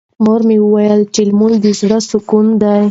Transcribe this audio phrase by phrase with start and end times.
[0.23, 2.77] مور مې وویل چې لمونځ د زړه سکون دی.